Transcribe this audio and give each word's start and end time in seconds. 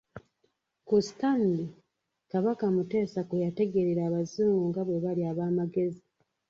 Ku 0.87 0.95
Stanley, 1.07 1.65
Kabaka 2.31 2.65
Mutesa 2.75 3.19
kwe 3.27 3.37
yategeerera 3.45 4.01
Abazungu 4.05 4.61
nga 4.69 4.81
bwe 4.87 4.97
bali 5.03 5.23
ab'amagezi. 5.31 6.03